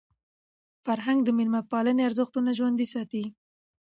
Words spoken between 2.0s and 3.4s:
ارزښتونه ژوندۍ ساتي.